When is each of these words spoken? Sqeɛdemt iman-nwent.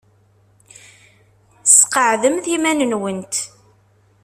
Sqeɛdemt 1.73 2.45
iman-nwent. 2.55 3.33